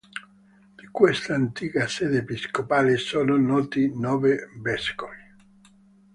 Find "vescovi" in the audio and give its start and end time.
4.59-5.19